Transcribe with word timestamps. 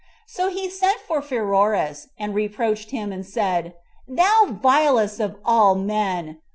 So 0.25 0.49
he 0.49 0.67
sent 0.67 0.99
for 1.01 1.21
Pheroras, 1.21 2.07
and 2.17 2.33
reproached 2.33 2.89
him, 2.89 3.11
and 3.11 3.23
said, 3.23 3.75
"Thou 4.07 4.57
vilest 4.59 5.19
of 5.19 5.35
all 5.45 5.75
men! 5.75 6.39